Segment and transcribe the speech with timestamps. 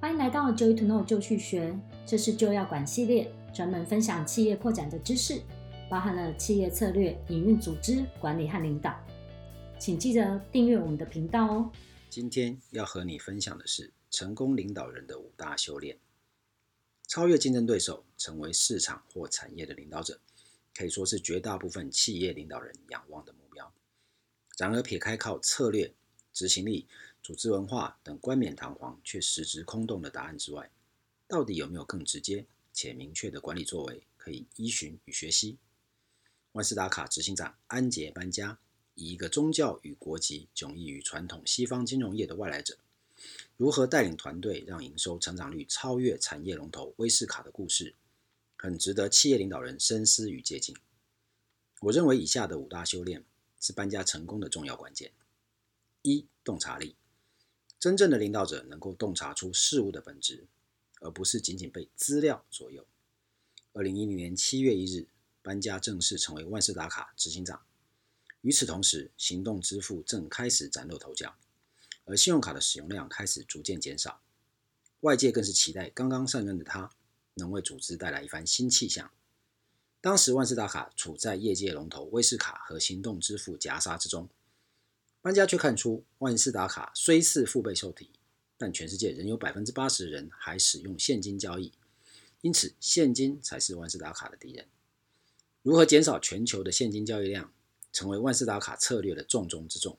[0.00, 5.42] 欢迎来到 Joy to Know 就去学，这是就要管系列，专门分享企业扩展的知识，
[5.90, 8.98] 包含了企业策略、营运、组织管理和领导。
[9.78, 11.70] 请记得订阅我们的频道哦。
[12.08, 15.98] 今天要和你分享的是成功领导人的五大修炼，
[17.06, 20.18] 超越竞争对手，成为市场或产业的领导者，
[20.74, 23.70] 可以说是绝大部分企业领导人仰望的目标。
[24.56, 25.92] 然而，撇开靠策略、
[26.32, 26.88] 执行力，
[27.22, 30.70] 组织文化等冠冕堂皇却实质空洞的答案之外，
[31.28, 35.58] 到底有没有更直接且明确的管理作为可以依循与学习？
[36.52, 38.58] 万事达卡执行长安杰班加
[38.94, 42.78] 以一个宗教与国籍迥异于传统西方金融业的外来者，
[43.56, 47.94] 如何带领团队让营收成长率超越产业龙头威士卡的故事，
[48.56, 50.74] 很值得企业领导人深思与借鉴。
[51.82, 53.24] 我认为以下的五大修炼
[53.60, 55.12] 是班加成功的重要关键：
[56.02, 56.96] 一、洞察力。
[57.80, 60.46] 真正的领导者能够洞察出事物的本质，
[61.00, 62.86] 而不是仅仅被资料左右。
[63.72, 65.06] 二零一零年七月一日，
[65.40, 67.62] 班加正式成为万事达卡执行长。
[68.42, 71.34] 与此同时，行动支付正开始崭露头角，
[72.04, 74.20] 而信用卡的使用量开始逐渐减少。
[75.00, 76.90] 外界更是期待刚刚上任的他
[77.32, 79.10] 能为组织带来一番新气象。
[80.02, 84.28] 当时，万事达卡处在业界龙头威士卡和行动支付夹杀之中。
[85.22, 88.10] 搬家却看出，万事达卡虽是腹背受体，
[88.56, 91.72] 但全世界仍有百分之八十的人还使用现金交易，
[92.40, 94.66] 因此现金才是万事达卡的敌人。
[95.62, 97.52] 如何减少全球的现金交易量，
[97.92, 99.98] 成为万事达卡策略的重中之重。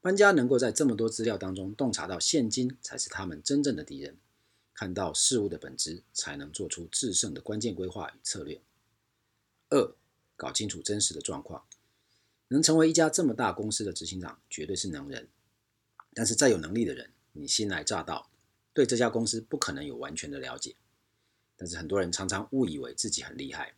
[0.00, 4.16] 搬家能够在这么多资料当中洞察到现金才是他们真正的敌人，
[4.72, 8.60] 看到事物的本质，才能做出制胜的关键规划与策略。
[9.70, 9.96] 二，
[10.36, 11.64] 搞清楚真实的状况。
[12.48, 15.28] 能成为一家这么大公司的执行长，绝对是能人。
[16.14, 18.30] 但是再有能力的人，你新来乍到，
[18.72, 20.74] 对这家公司不可能有完全的了解。
[21.56, 23.74] 但是很多人常常误以为自己很厉害，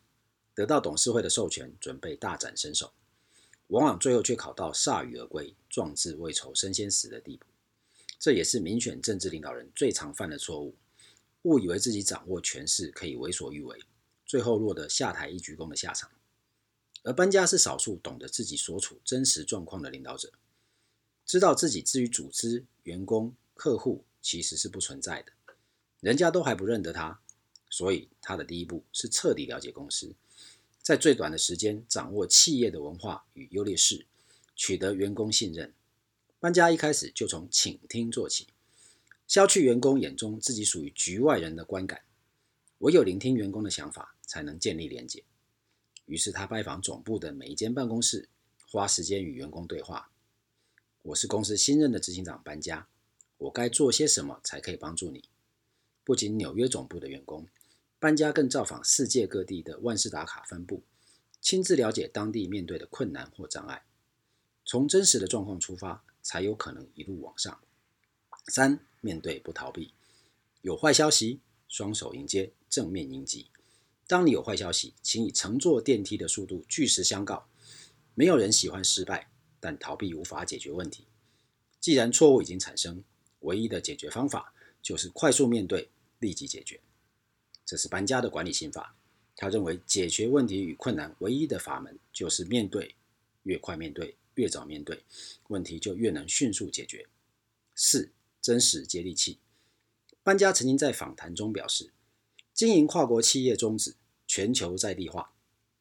[0.54, 2.92] 得到董事会的授权，准备大展身手，
[3.68, 7.46] 往往最后却考到铩羽而归、壮志未酬身先死的地步。
[8.18, 10.76] 这也是民选政治领导人最常犯的错误，
[11.42, 13.82] 误以为自己掌握权势可以为所欲为，
[14.26, 16.10] 最后落得下台一鞠躬的下场。
[17.02, 20.32] 而搬家是少数懂得自己所处真实状况的领导者，
[21.24, 25.32] 知道自己至于组织、员工、客户其实是不存在的，
[26.00, 27.20] 人家都还不认得他，
[27.70, 30.14] 所以他的第一步是彻底了解公司，
[30.82, 34.06] 在最短的时间掌握企业的文化与优劣势，
[34.54, 35.72] 取得员工信任。
[36.38, 38.48] 搬家一开始就从倾听做起，
[39.26, 42.02] 消去员工眼中自己属于局外人的观感，
[42.78, 45.24] 唯有聆听员工的想法，才能建立连结。
[46.10, 48.28] 于是他拜访总部的每一间办公室，
[48.68, 50.10] 花时间与员工对话。
[51.02, 52.88] 我是公司新任的执行长搬家，
[53.38, 55.28] 我该做些什么才可以帮助你？
[56.02, 57.46] 不仅纽约总部的员工，
[58.00, 60.82] 搬家更造访世界各地的万事达卡分部，
[61.40, 63.84] 亲自了解当地面对的困难或障碍。
[64.64, 67.56] 从真实的状况出发，才有可能一路往上。
[68.48, 69.94] 三、面对不逃避，
[70.62, 71.38] 有坏消息，
[71.68, 73.46] 双手迎接，正面迎击。
[74.10, 77.46] 当你有坏消息，请以乘坐电梯的速度据实相告。
[78.16, 81.04] 没有人喜欢失败，但逃避无法解决问题。
[81.78, 83.04] 既然错误已经产生，
[83.42, 85.88] 唯一的解决方法就是快速面对，
[86.18, 86.80] 立即解决。
[87.64, 88.96] 这是搬家的管理心法。
[89.36, 92.96] 他认为解决问题与困难唯一的法门就是面对，
[93.44, 95.04] 越快面对，越早面对，
[95.46, 97.06] 问题就越能迅速解决。
[97.76, 98.10] 四、
[98.42, 99.38] 真实接地气。
[100.24, 101.92] 搬家曾经在访谈中表示，
[102.52, 103.94] 经营跨国企业宗旨。
[104.32, 105.32] 全球在地化，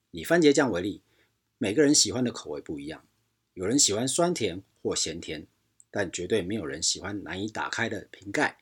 [0.09, 1.03] 以番茄酱为例，
[1.59, 3.05] 每个人喜欢的口味不一样，
[3.53, 5.45] 有人喜欢酸甜或咸甜，
[5.91, 8.57] 但绝对没有人喜欢难以打开的瓶盖。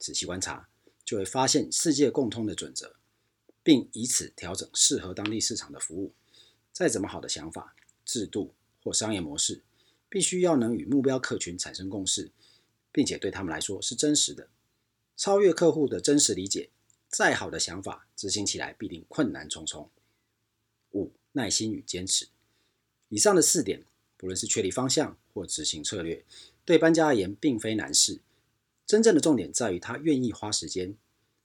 [0.00, 0.68] 仔细观察，
[1.04, 2.96] 就会发现世界共通的准则，
[3.62, 6.12] 并以此调整适合当地市场的服务。
[6.72, 8.52] 再怎么好的想法、制度
[8.82, 9.62] 或商业模式，
[10.08, 12.32] 必须要能与目标客群产生共识，
[12.90, 14.48] 并且对他们来说是真实的，
[15.16, 16.70] 超越客户的真实理解。
[17.10, 19.90] 再好的想法，执行起来必定困难重重。
[20.92, 22.28] 五、耐心与坚持。
[23.08, 23.84] 以上的四点，
[24.16, 26.24] 不论是确立方向或执行策略，
[26.64, 28.20] 对搬家而言并非难事。
[28.86, 30.96] 真正的重点在于他愿意花时间，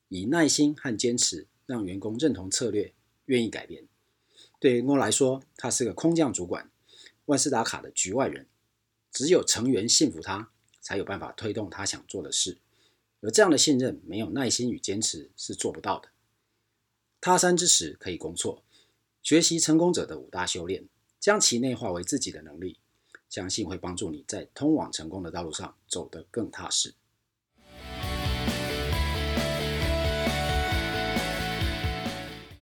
[0.09, 2.93] 以耐心和坚持让员工认同策略，
[3.25, 3.87] 愿意改变。
[4.59, 6.69] 对员工来说，他是个空降主管，
[7.25, 8.45] 万事达卡的局外人。
[9.11, 10.51] 只有成员信服他，
[10.81, 12.57] 才有办法推动他想做的事。
[13.25, 16.09] 而这样的信任，没有耐心与坚持是做不到的。
[17.19, 18.63] 他山之石可以攻错，
[19.23, 20.87] 学习成功者的五大修炼，
[21.19, 22.77] 将其内化为自己的能力，
[23.27, 26.93] 相信会帮助你在通往成功的道路上走得更踏实。